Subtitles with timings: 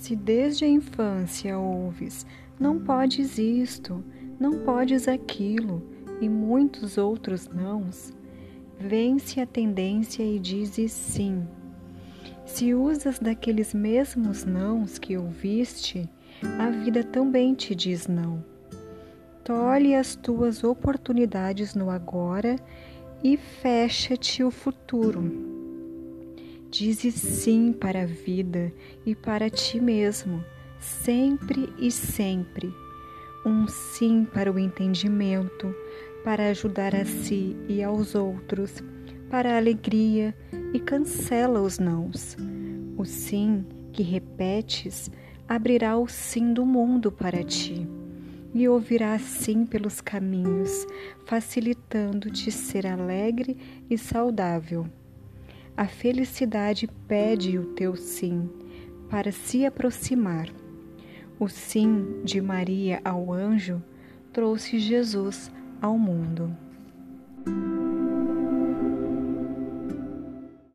[0.00, 2.24] Se desde a infância ouves,
[2.58, 4.02] não podes isto,
[4.38, 5.82] não podes aquilo,
[6.20, 8.14] e muitos outros nãos,
[8.78, 11.46] vence a tendência e dizes sim.
[12.46, 16.08] Se usas daqueles mesmos nãos que ouviste,
[16.58, 18.42] a vida também te diz não.
[19.44, 22.56] Tolhe as tuas oportunidades no agora
[23.22, 25.57] e fecha-te o futuro.
[26.70, 28.70] Dizes sim para a vida
[29.06, 30.44] e para ti mesmo,
[30.78, 32.70] sempre e sempre.
[33.44, 35.74] Um sim para o entendimento,
[36.22, 38.82] para ajudar a si e aos outros,
[39.30, 40.36] para a alegria
[40.74, 42.36] e cancela os nãos.
[42.98, 45.10] O sim que repetes
[45.48, 47.88] abrirá o sim do mundo para ti
[48.54, 50.86] e ouvirás sim pelos caminhos,
[51.24, 53.56] facilitando-te ser alegre
[53.88, 54.86] e saudável.
[55.78, 58.50] A felicidade pede o teu sim
[59.08, 60.48] para se aproximar.
[61.38, 63.80] O sim de Maria ao anjo
[64.32, 66.52] trouxe Jesus ao mundo.